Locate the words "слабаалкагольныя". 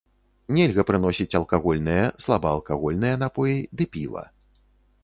2.27-3.15